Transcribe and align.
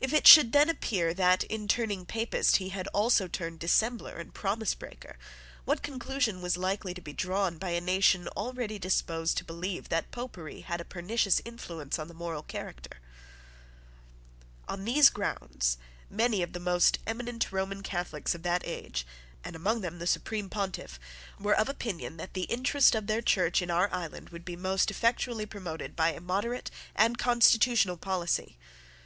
If 0.00 0.12
then 0.12 0.18
it 0.18 0.26
should 0.26 0.56
appear 0.56 1.12
that, 1.12 1.44
in 1.44 1.68
turning 1.68 2.06
Papist, 2.06 2.56
he 2.56 2.70
had 2.70 2.88
also 2.94 3.28
turned 3.28 3.58
dissembler 3.58 4.16
and 4.18 4.32
promisebreaker, 4.32 5.18
what 5.66 5.82
conclusion 5.82 6.40
was 6.40 6.56
likely 6.56 6.94
to 6.94 7.02
be 7.02 7.12
drawn 7.12 7.58
by 7.58 7.68
a 7.72 7.80
nation 7.82 8.28
already 8.28 8.78
disposed 8.78 9.36
to 9.36 9.44
believe 9.44 9.90
that 9.90 10.10
Popery 10.10 10.62
had 10.62 10.80
a 10.80 10.86
pernicious 10.86 11.42
influence 11.44 11.98
on 11.98 12.08
the 12.08 12.14
moral 12.14 12.42
character? 12.42 12.96
On 14.68 14.86
these 14.86 15.10
grounds 15.10 15.76
many 16.08 16.42
of 16.42 16.54
the 16.54 16.58
most 16.58 16.98
eminent 17.06 17.52
Roman 17.52 17.82
Catholics 17.82 18.34
of 18.34 18.44
that 18.44 18.66
age, 18.66 19.06
and 19.44 19.54
among 19.54 19.82
them 19.82 19.98
the 19.98 20.06
Supreme 20.06 20.48
Pontiff, 20.48 20.98
were 21.38 21.54
of 21.54 21.68
opinion 21.68 22.16
that 22.16 22.32
the 22.32 22.44
interest 22.48 22.94
of 22.94 23.06
their 23.06 23.20
Church 23.20 23.60
in 23.60 23.70
our 23.70 23.92
island 23.92 24.30
would 24.30 24.46
be 24.46 24.56
most 24.56 24.90
effectually 24.90 25.44
promoted 25.44 25.94
by 25.94 26.12
a 26.12 26.22
moderate 26.22 26.70
and 26.96 27.18
constitutional 27.18 27.98
policy. 27.98 28.56